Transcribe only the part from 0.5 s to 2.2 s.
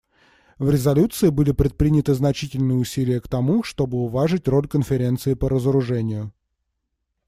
В резолюции были предприняты